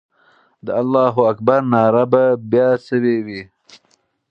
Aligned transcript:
د 0.65 0.67
الله 0.81 1.13
اکبر 1.31 1.61
ناره 1.73 2.03
به 2.11 2.23
بیا 2.51 2.69
سوې 2.87 3.17
وي. 3.25 3.41